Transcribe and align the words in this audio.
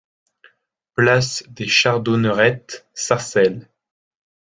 Place 0.97 1.43
des 1.47 1.67
Chardonnerrettes, 1.67 2.87
Sarcelles 2.95 3.69